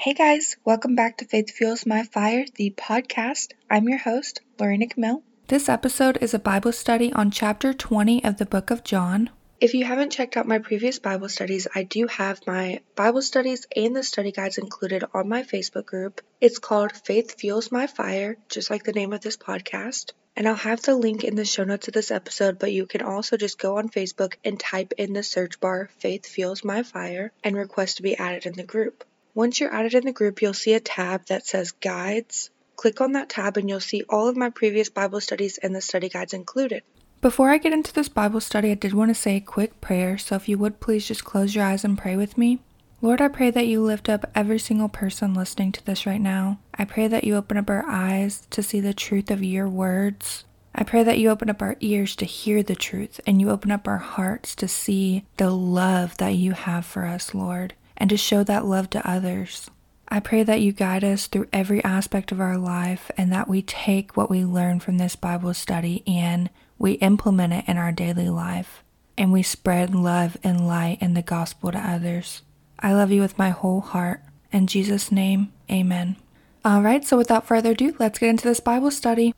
[0.00, 3.54] Hey guys, welcome back to Faith Fuels My Fire, the podcast.
[3.68, 5.24] I'm your host, Lorena Camille.
[5.48, 9.28] This episode is a Bible study on chapter 20 of the book of John.
[9.60, 13.66] If you haven't checked out my previous Bible studies, I do have my Bible studies
[13.74, 16.20] and the study guides included on my Facebook group.
[16.40, 20.12] It's called Faith Fuels My Fire, just like the name of this podcast.
[20.36, 23.02] And I'll have the link in the show notes of this episode, but you can
[23.02, 27.32] also just go on Facebook and type in the search bar Faith Fuels My Fire
[27.42, 29.02] and request to be added in the group.
[29.34, 32.50] Once you're added in the group, you'll see a tab that says Guides.
[32.76, 35.80] Click on that tab and you'll see all of my previous Bible studies and the
[35.80, 36.82] study guides included.
[37.20, 40.16] Before I get into this Bible study, I did want to say a quick prayer,
[40.16, 42.60] so if you would please just close your eyes and pray with me.
[43.02, 46.60] Lord, I pray that you lift up every single person listening to this right now.
[46.74, 50.44] I pray that you open up our eyes to see the truth of your words.
[50.74, 53.72] I pray that you open up our ears to hear the truth and you open
[53.72, 58.16] up our hearts to see the love that you have for us, Lord and to
[58.16, 59.70] show that love to others.
[60.08, 63.60] I pray that you guide us through every aspect of our life and that we
[63.60, 68.30] take what we learn from this Bible study and we implement it in our daily
[68.30, 68.82] life
[69.18, 72.40] and we spread love and light and the gospel to others.
[72.80, 74.22] I love you with my whole heart.
[74.50, 76.16] In Jesus' name, amen.
[76.64, 79.34] All right, so without further ado, let's get into this Bible study.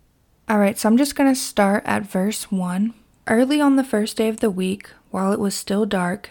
[0.48, 2.94] All right, so I'm just going to start at verse 1.
[3.27, 6.31] Early on the first day of the week, while it was still dark,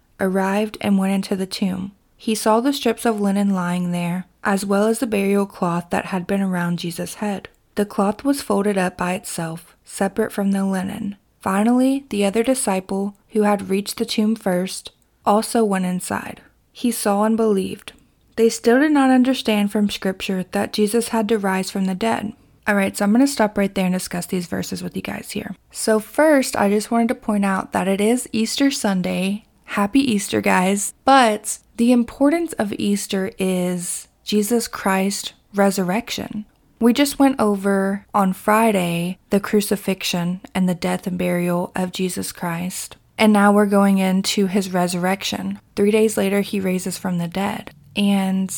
[0.21, 1.91] arrived and went into the tomb.
[2.15, 6.05] He saw the strips of linen lying there, as well as the burial cloth that
[6.05, 7.49] had been around Jesus' head.
[7.75, 11.15] The cloth was folded up by itself, separate from the linen.
[11.39, 14.91] Finally, the other disciple, who had reached the tomb first,
[15.25, 16.41] also went inside.
[16.71, 17.93] He saw and believed.
[18.35, 22.33] They still did not understand from Scripture that Jesus had to rise from the dead.
[22.69, 25.31] Alright, so I'm going to stop right there and discuss these verses with you guys
[25.31, 25.55] here.
[25.71, 30.41] So, first, I just wanted to point out that it is Easter Sunday, Happy Easter,
[30.41, 30.93] guys.
[31.05, 36.45] But the importance of Easter is Jesus Christ resurrection.
[36.81, 42.33] We just went over on Friday the crucifixion and the death and burial of Jesus
[42.33, 42.97] Christ.
[43.17, 45.61] And now we're going into his resurrection.
[45.77, 47.71] Three days later, he raises from the dead.
[47.95, 48.53] And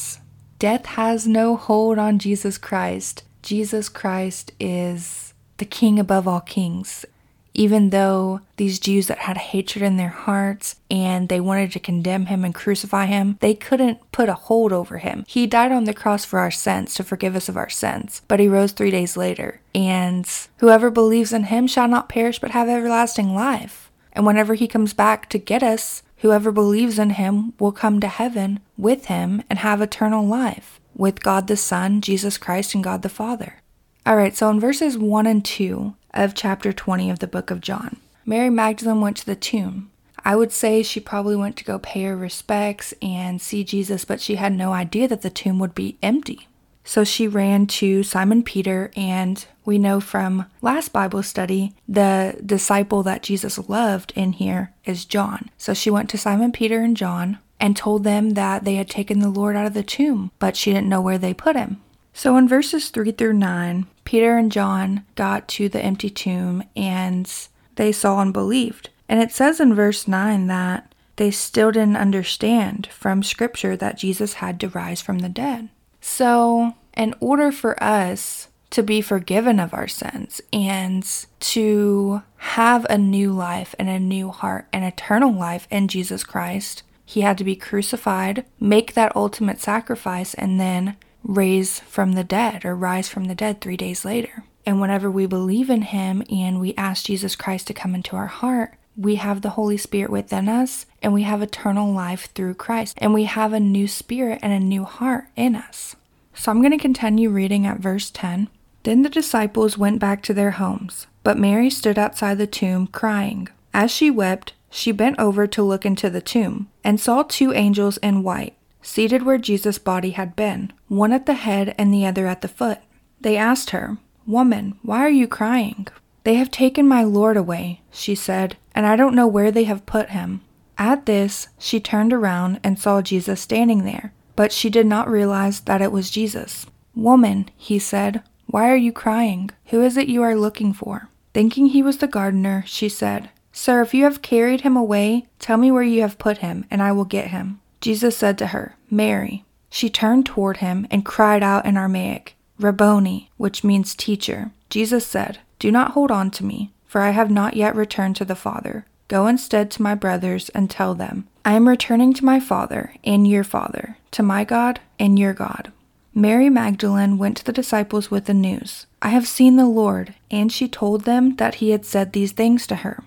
[0.57, 3.23] death has no hold on Jesus Christ.
[3.43, 7.05] Jesus Christ is the king above all kings
[7.53, 12.27] even though these Jews that had hatred in their hearts and they wanted to condemn
[12.27, 15.23] him and crucify him, they couldn't put a hold over him.
[15.27, 18.39] He died on the cross for our sins, to forgive us of our sins, but
[18.39, 19.61] he rose three days later.
[19.75, 20.27] And
[20.57, 23.91] whoever believes in him shall not perish but have everlasting life.
[24.13, 28.07] And whenever he comes back to get us, whoever believes in him will come to
[28.07, 33.01] heaven with him and have eternal life with God the Son, Jesus Christ, and God
[33.01, 33.61] the Father.
[34.05, 37.61] All right, so in verses 1 and 2, of chapter 20 of the book of
[37.61, 37.97] John.
[38.25, 39.89] Mary Magdalene went to the tomb.
[40.25, 44.21] I would say she probably went to go pay her respects and see Jesus, but
[44.21, 46.47] she had no idea that the tomb would be empty.
[46.85, 53.03] So she ran to Simon Peter, and we know from last Bible study the disciple
[53.03, 55.49] that Jesus loved in here is John.
[55.57, 59.19] So she went to Simon Peter and John and told them that they had taken
[59.19, 61.81] the Lord out of the tomb, but she didn't know where they put him.
[62.13, 67.31] So in verses 3 through 9, Peter and John got to the empty tomb and
[67.75, 68.89] they saw and believed.
[69.09, 74.35] And it says in verse 9 that they still didn't understand from scripture that Jesus
[74.35, 75.69] had to rise from the dead.
[76.01, 81.07] So, in order for us to be forgiven of our sins and
[81.39, 86.81] to have a new life and a new heart and eternal life in Jesus Christ,
[87.05, 92.65] he had to be crucified, make that ultimate sacrifice, and then raise from the dead
[92.65, 94.43] or rise from the dead three days later.
[94.65, 98.27] And whenever we believe in Him and we ask Jesus Christ to come into our
[98.27, 102.97] heart, we have the Holy Spirit within us and we have eternal life through Christ.
[102.99, 105.95] And we have a new spirit and a new heart in us.
[106.33, 108.49] So I'm going to continue reading at verse 10.
[108.83, 113.47] Then the disciples went back to their homes, but Mary stood outside the tomb crying.
[113.73, 117.97] As she wept, she bent over to look into the tomb and saw two angels
[117.97, 122.27] in white seated where Jesus' body had been, one at the head and the other
[122.27, 122.79] at the foot.
[123.21, 123.97] They asked her,
[124.27, 125.87] Woman, why are you crying?
[126.23, 129.87] They have taken my Lord away, she said, and I don't know where they have
[129.87, 130.41] put him.
[130.77, 135.61] At this, she turned around and saw Jesus standing there, but she did not realize
[135.61, 136.67] that it was Jesus.
[136.95, 138.21] Woman, he said,
[138.53, 139.49] why are you crying?
[139.67, 141.09] Who is it you are looking for?
[141.33, 145.57] Thinking he was the gardener, she said, Sir, if you have carried him away, tell
[145.57, 147.59] me where you have put him, and I will get him.
[147.83, 149.43] Jesus said to her, Mary.
[149.69, 154.51] She turned toward him and cried out in Aramaic, Rabboni, which means teacher.
[154.69, 158.23] Jesus said, Do not hold on to me, for I have not yet returned to
[158.23, 158.85] the Father.
[159.09, 163.27] Go instead to my brothers and tell them, I am returning to my Father and
[163.27, 165.73] your Father, to my God and your God.
[166.15, 170.53] Mary Magdalene went to the disciples with the news I have seen the Lord, and
[170.53, 173.03] she told them that he had said these things to her.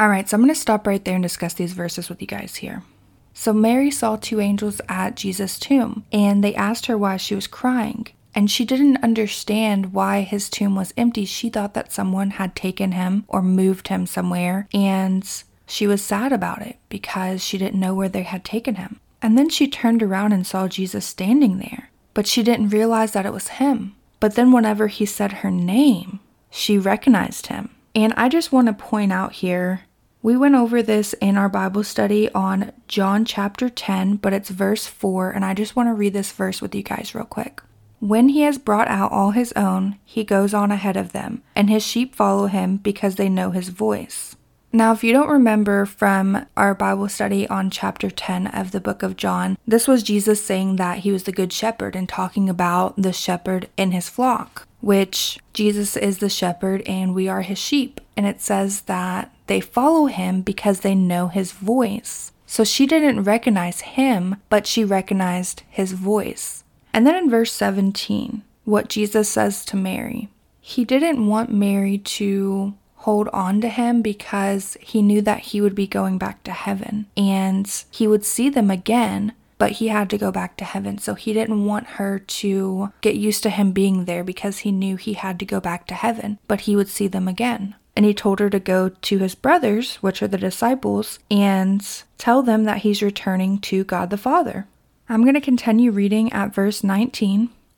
[0.00, 2.56] Alright, so I'm going to stop right there and discuss these verses with you guys
[2.56, 2.82] here.
[3.34, 7.46] So Mary saw two angels at Jesus' tomb, and they asked her why she was
[7.46, 8.08] crying.
[8.34, 11.24] And she didn't understand why his tomb was empty.
[11.24, 15.28] She thought that someone had taken him or moved him somewhere, and
[15.66, 19.00] she was sad about it because she didn't know where they had taken him.
[19.22, 23.26] And then she turned around and saw Jesus standing there but she didn't realize that
[23.26, 23.94] it was him.
[24.18, 27.70] But then, whenever he said her name, she recognized him.
[27.94, 29.82] And I just want to point out here
[30.22, 34.86] we went over this in our Bible study on John chapter 10, but it's verse
[34.86, 37.62] 4, and I just want to read this verse with you guys real quick.
[38.00, 41.70] When he has brought out all his own, he goes on ahead of them, and
[41.70, 44.36] his sheep follow him because they know his voice.
[44.72, 49.02] Now, if you don't remember from our Bible study on chapter 10 of the book
[49.02, 52.94] of John, this was Jesus saying that he was the good shepherd and talking about
[52.96, 58.00] the shepherd in his flock, which Jesus is the shepherd and we are his sheep.
[58.16, 62.32] And it says that they follow him because they know his voice.
[62.46, 66.64] So she didn't recognize him, but she recognized his voice.
[66.92, 70.28] And then in verse 17, what Jesus says to Mary,
[70.60, 75.74] he didn't want Mary to hold on to him because he knew that he would
[75.74, 80.16] be going back to heaven and he would see them again, but he had to
[80.16, 80.96] go back to heaven.
[80.96, 84.96] So he didn't want her to get used to him being there because he knew
[84.96, 87.74] he had to go back to heaven, but he would see them again.
[87.94, 91.86] And he told her to go to his brothers, which are the disciples, and
[92.16, 94.66] tell them that he's returning to God the Father.
[95.10, 97.50] I'm going to continue reading at verse 19.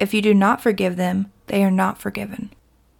[0.00, 2.50] If you do not forgive them, they are not forgiven.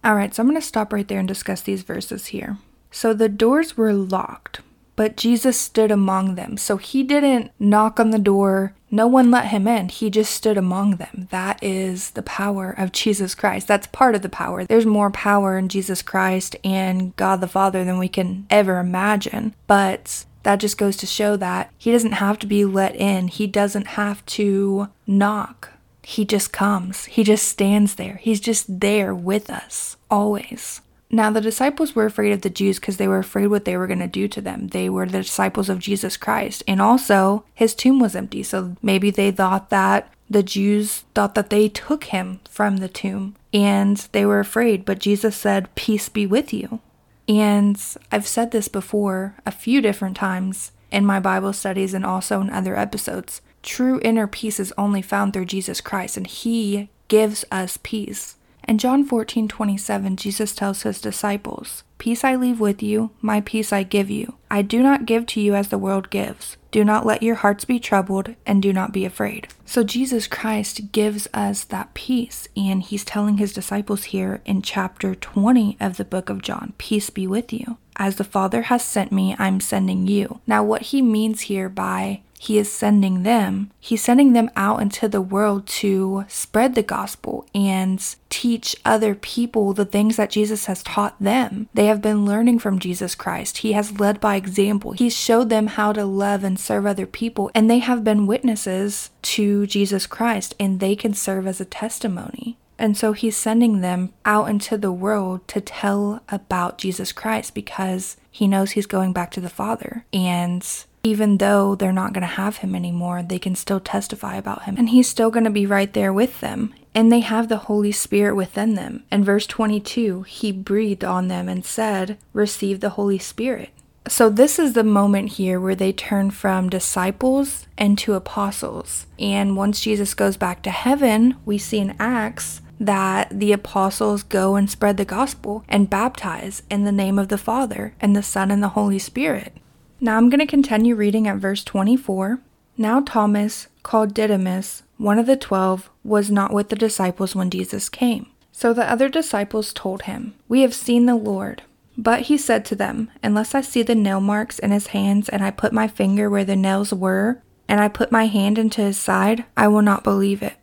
[0.05, 2.57] Alright, so I'm going to stop right there and discuss these verses here.
[2.91, 4.61] So the doors were locked,
[4.95, 6.57] but Jesus stood among them.
[6.57, 9.87] So he didn't knock on the door, no one let him in.
[9.87, 11.29] He just stood among them.
[11.31, 13.67] That is the power of Jesus Christ.
[13.67, 14.65] That's part of the power.
[14.65, 19.55] There's more power in Jesus Christ and God the Father than we can ever imagine.
[19.65, 23.47] But that just goes to show that he doesn't have to be let in, he
[23.47, 25.69] doesn't have to knock.
[26.03, 27.05] He just comes.
[27.05, 28.15] He just stands there.
[28.21, 30.81] He's just there with us, always.
[31.13, 33.87] Now, the disciples were afraid of the Jews because they were afraid what they were
[33.87, 34.69] going to do to them.
[34.69, 36.63] They were the disciples of Jesus Christ.
[36.67, 38.43] And also, his tomb was empty.
[38.43, 43.35] So maybe they thought that the Jews thought that they took him from the tomb
[43.53, 44.85] and they were afraid.
[44.85, 46.79] But Jesus said, Peace be with you.
[47.27, 47.79] And
[48.11, 52.49] I've said this before a few different times in my Bible studies and also in
[52.49, 53.41] other episodes.
[53.63, 58.37] True inner peace is only found through Jesus Christ, and He gives us peace.
[58.67, 63.73] In John 14 27, Jesus tells his disciples, Peace I leave with you, my peace
[63.73, 64.35] I give you.
[64.49, 66.57] I do not give to you as the world gives.
[66.71, 69.47] Do not let your hearts be troubled, and do not be afraid.
[69.65, 75.15] So, Jesus Christ gives us that peace, and he's telling his disciples here in chapter
[75.15, 77.77] 20 of the book of John Peace be with you.
[77.95, 80.39] As the Father has sent me, I'm sending you.
[80.47, 83.69] Now, what he means here by he is sending them.
[83.79, 89.73] He's sending them out into the world to spread the gospel and teach other people
[89.73, 91.69] the things that Jesus has taught them.
[91.75, 93.59] They have been learning from Jesus Christ.
[93.59, 94.93] He has led by example.
[94.93, 99.11] He's showed them how to love and serve other people, and they have been witnesses
[99.21, 102.57] to Jesus Christ, and they can serve as a testimony.
[102.77, 108.17] And so he's sending them out into the world to tell about Jesus Christ because
[108.31, 110.05] he knows he's going back to the Father.
[110.11, 110.65] And
[111.03, 114.75] even though they're not going to have him anymore, they can still testify about him.
[114.77, 116.73] And he's still going to be right there with them.
[116.93, 119.03] And they have the Holy Spirit within them.
[119.11, 123.69] In verse 22, he breathed on them and said, Receive the Holy Spirit.
[124.07, 129.05] So, this is the moment here where they turn from disciples into apostles.
[129.19, 134.55] And once Jesus goes back to heaven, we see in Acts that the apostles go
[134.55, 138.49] and spread the gospel and baptize in the name of the Father and the Son
[138.49, 139.55] and the Holy Spirit.
[139.99, 142.39] Now I'm going to continue reading at verse 24.
[142.77, 147.87] Now Thomas, called Didymus, one of the twelve, was not with the disciples when Jesus
[147.87, 148.25] came.
[148.51, 151.61] So the other disciples told him, We have seen the Lord.
[151.97, 155.43] But he said to them, Unless I see the nail marks in his hands, and
[155.43, 158.97] I put my finger where the nails were, and I put my hand into his
[158.97, 160.57] side, I will not believe it.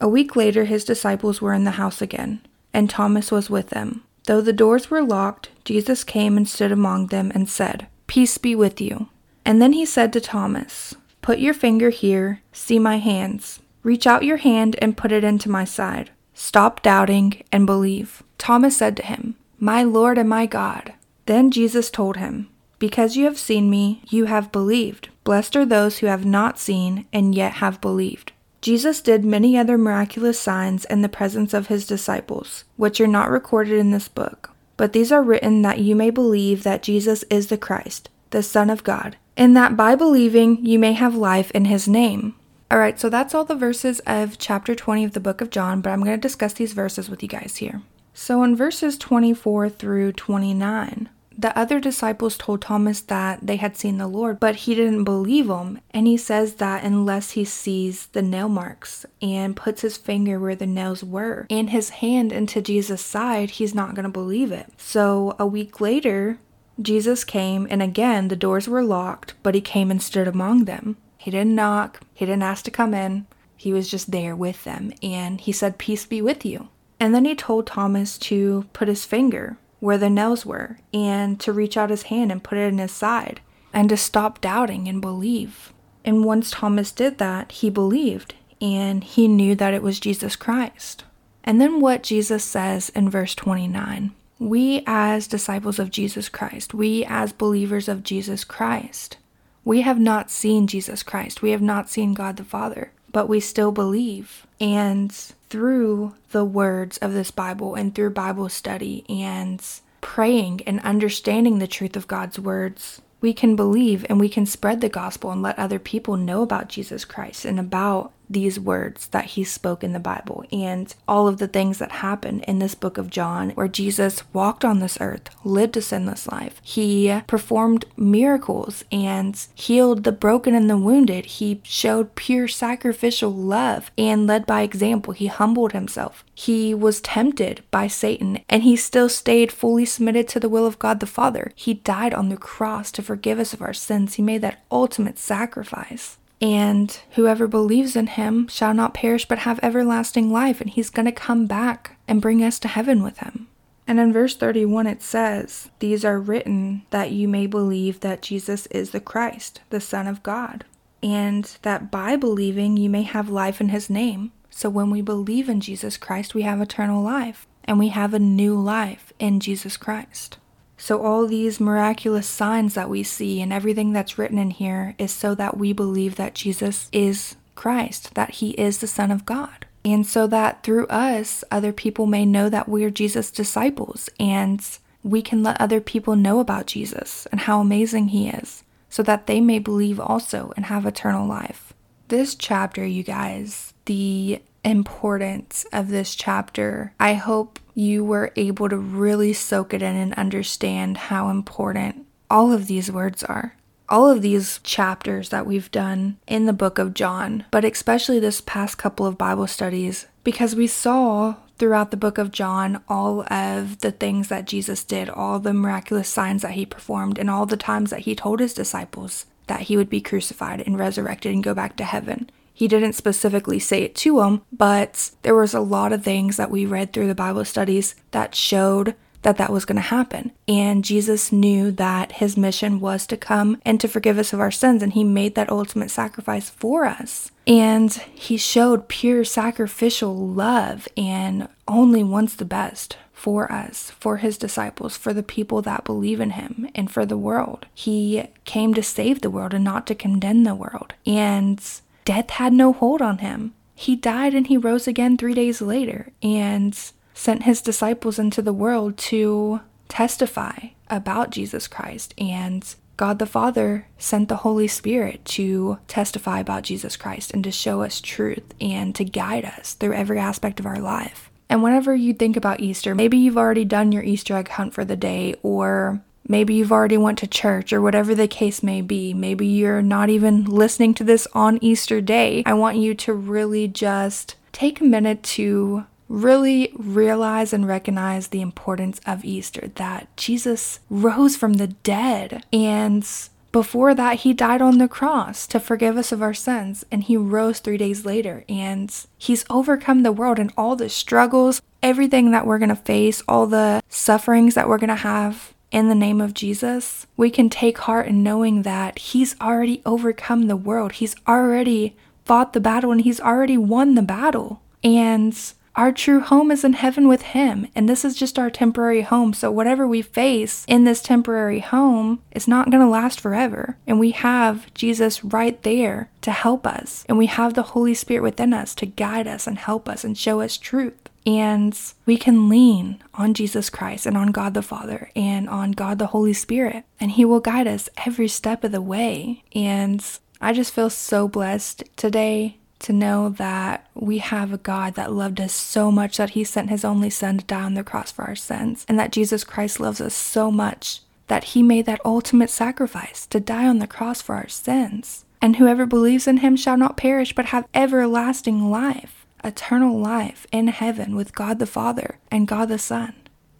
[0.00, 2.40] A week later, his disciples were in the house again,
[2.74, 4.02] and Thomas was with them.
[4.24, 8.54] Though the doors were locked, Jesus came and stood among them and said, Peace be
[8.54, 9.08] with you.
[9.44, 13.60] And then he said to Thomas, Put your finger here, see my hands.
[13.82, 16.10] Reach out your hand and put it into my side.
[16.34, 18.22] Stop doubting and believe.
[18.38, 20.94] Thomas said to him, My Lord and my God.
[21.26, 22.48] Then Jesus told him,
[22.80, 25.10] Because you have seen me, you have believed.
[25.22, 28.32] Blessed are those who have not seen and yet have believed.
[28.60, 33.30] Jesus did many other miraculous signs in the presence of his disciples, which are not
[33.30, 34.50] recorded in this book.
[34.76, 38.68] But these are written that you may believe that Jesus is the Christ, the Son
[38.68, 42.34] of God, and that by believing you may have life in his name.
[42.72, 45.90] Alright, so that's all the verses of chapter 20 of the book of John, but
[45.90, 47.82] I'm going to discuss these verses with you guys here.
[48.14, 53.98] So in verses 24 through 29, the other disciples told Thomas that they had seen
[53.98, 55.80] the Lord, but he didn't believe them.
[55.90, 60.54] And he says that unless he sees the nail marks and puts his finger where
[60.54, 64.72] the nails were and his hand into Jesus' side, he's not going to believe it.
[64.76, 66.38] So a week later,
[66.80, 70.96] Jesus came, and again the doors were locked, but he came and stood among them.
[71.16, 73.26] He didn't knock, he didn't ask to come in,
[73.56, 76.68] he was just there with them, and he said, Peace be with you.
[77.02, 81.52] And then he told Thomas to put his finger where the nails were and to
[81.52, 83.40] reach out his hand and put it in his side
[83.72, 85.72] and to stop doubting and believe.
[86.04, 91.02] And once Thomas did that, he believed and he knew that it was Jesus Christ.
[91.42, 97.04] And then what Jesus says in verse 29 we, as disciples of Jesus Christ, we,
[97.04, 99.16] as believers of Jesus Christ,
[99.64, 101.42] we have not seen Jesus Christ.
[101.42, 104.46] We have not seen God the Father, but we still believe.
[104.60, 105.12] And
[105.52, 109.62] through the words of this Bible and through Bible study and
[110.00, 114.80] praying and understanding the truth of God's words, we can believe and we can spread
[114.80, 119.26] the gospel and let other people know about Jesus Christ and about these words that
[119.26, 122.98] he spoke in the Bible and all of the things that happened in this book
[122.98, 126.60] of John, where Jesus walked on this earth, lived a sinless life.
[126.62, 131.26] He performed miracles and healed the broken and the wounded.
[131.26, 135.12] He showed pure sacrificial love and led by example.
[135.12, 136.24] He humbled himself.
[136.34, 140.78] He was tempted by Satan and he still stayed fully submitted to the will of
[140.78, 141.52] God the Father.
[141.54, 144.14] He died on the cross to forgive us of our sins.
[144.14, 146.18] He made that ultimate sacrifice.
[146.42, 150.60] And whoever believes in him shall not perish but have everlasting life.
[150.60, 153.46] And he's going to come back and bring us to heaven with him.
[153.86, 158.66] And in verse 31, it says, These are written that you may believe that Jesus
[158.66, 160.64] is the Christ, the Son of God,
[161.02, 164.32] and that by believing you may have life in his name.
[164.50, 168.18] So when we believe in Jesus Christ, we have eternal life, and we have a
[168.18, 170.38] new life in Jesus Christ.
[170.82, 175.12] So, all these miraculous signs that we see and everything that's written in here is
[175.12, 179.66] so that we believe that Jesus is Christ, that he is the Son of God.
[179.84, 184.60] And so that through us, other people may know that we're Jesus' disciples and
[185.04, 189.28] we can let other people know about Jesus and how amazing he is so that
[189.28, 191.72] they may believe also and have eternal life.
[192.08, 198.76] This chapter, you guys, the importance of this chapter, I hope you were able to
[198.76, 203.56] really soak it in and understand how important all of these words are.
[203.88, 208.40] All of these chapters that we've done in the book of John, but especially this
[208.40, 213.80] past couple of Bible studies, because we saw throughout the book of John all of
[213.80, 217.56] the things that Jesus did, all the miraculous signs that he performed, and all the
[217.56, 221.52] times that he told his disciples that he would be crucified and resurrected and go
[221.52, 222.30] back to heaven.
[222.52, 226.50] He didn't specifically say it to them, but there was a lot of things that
[226.50, 230.32] we read through the Bible studies that showed that that was going to happen.
[230.48, 234.50] And Jesus knew that his mission was to come and to forgive us of our
[234.50, 237.30] sins, and he made that ultimate sacrifice for us.
[237.46, 244.36] And he showed pure sacrificial love and only wants the best for us, for his
[244.36, 247.66] disciples, for the people that believe in him, and for the world.
[247.72, 250.94] He came to save the world and not to condemn the world.
[251.06, 251.62] And
[252.04, 253.54] death had no hold on him.
[253.74, 256.78] He died and he rose again three days later and
[257.14, 263.88] sent his disciples into the world to testify about Jesus Christ and God the Father
[263.98, 268.94] sent the Holy Spirit to testify about Jesus Christ and to show us truth and
[268.94, 271.30] to guide us through every aspect of our life.
[271.48, 274.84] And whenever you think about Easter, maybe you've already done your Easter egg hunt for
[274.84, 279.14] the day, or maybe you've already went to church, or whatever the case may be.
[279.14, 282.42] Maybe you're not even listening to this on Easter day.
[282.46, 288.42] I want you to really just take a minute to really realize and recognize the
[288.42, 293.06] importance of Easter that Jesus rose from the dead and
[293.52, 297.18] before that, he died on the cross to forgive us of our sins, and he
[297.18, 302.46] rose three days later, and he's overcome the world and all the struggles, everything that
[302.46, 307.06] we're to face, all the sufferings that we're to have in the name of Jesus.
[307.16, 312.52] We can take heart in knowing that he's already overcome the world, he's already fought
[312.52, 314.62] the battle, and he's already won the battle.
[314.84, 315.36] And
[315.74, 319.32] our true home is in heaven with Him, and this is just our temporary home.
[319.32, 323.78] So, whatever we face in this temporary home is not going to last forever.
[323.86, 328.22] And we have Jesus right there to help us, and we have the Holy Spirit
[328.22, 331.08] within us to guide us and help us and show us truth.
[331.24, 335.98] And we can lean on Jesus Christ and on God the Father and on God
[335.98, 339.44] the Holy Spirit, and He will guide us every step of the way.
[339.54, 340.04] And
[340.40, 345.40] I just feel so blessed today to know that we have a God that loved
[345.40, 348.24] us so much that he sent his only son to die on the cross for
[348.24, 352.50] our sins, and that Jesus Christ loves us so much that he made that ultimate
[352.50, 355.24] sacrifice to die on the cross for our sins.
[355.40, 360.68] And whoever believes in him shall not perish but have everlasting life, eternal life in
[360.68, 363.14] heaven with God the Father and God the Son.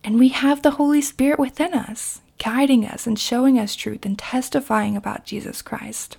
[0.04, 4.18] And we have the Holy Spirit within us, guiding us and showing us truth and
[4.18, 6.16] testifying about Jesus Christ.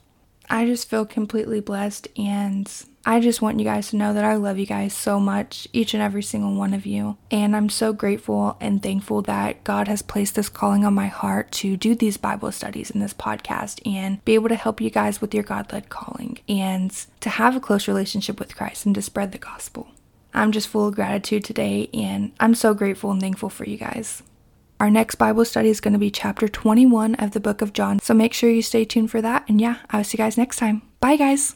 [0.50, 2.70] I just feel completely blessed and
[3.06, 5.94] I just want you guys to know that I love you guys so much, each
[5.94, 7.18] and every single one of you.
[7.30, 11.52] And I'm so grateful and thankful that God has placed this calling on my heart
[11.54, 15.20] to do these Bible studies in this podcast and be able to help you guys
[15.20, 19.02] with your God led calling and to have a close relationship with Christ and to
[19.02, 19.88] spread the gospel.
[20.34, 24.24] I'm just full of gratitude today and I'm so grateful and thankful for you guys.
[24.80, 28.00] Our next Bible study is going to be chapter 21 of the book of John,
[28.00, 29.48] so make sure you stay tuned for that.
[29.48, 30.82] And yeah, I'll see you guys next time.
[31.00, 31.52] Bye, guys.